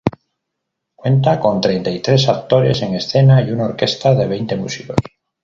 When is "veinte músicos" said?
4.25-4.97